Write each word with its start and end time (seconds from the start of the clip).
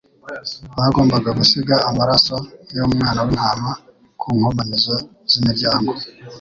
bagombaga 0.77 1.29
gusiga 1.39 1.75
amaraso 1.89 2.35
y'umwana 2.75 3.19
w'intama 3.25 3.71
ku 4.19 4.27
nkomanizo 4.37 4.95
z'imiryango. 5.29 5.91